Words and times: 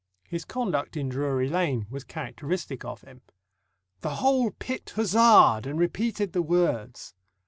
His 0.27 0.45
conduct 0.45 0.97
in 0.97 1.09
Drury 1.09 1.47
Lane 1.47 1.85
was 1.91 2.03
characteristic 2.03 2.83
of 2.83 3.01
him: 3.01 3.21
The 3.99 4.15
whole 4.15 4.49
pit 4.49 4.93
huzzaed, 4.95 5.67
and 5.67 5.77
repeated 5.77 6.33
the 6.33 6.41
words. 6.41 7.13